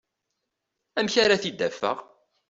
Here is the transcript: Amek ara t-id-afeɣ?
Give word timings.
Amek 0.97 1.15
ara 1.23 1.41
t-id-afeɣ? 1.41 1.97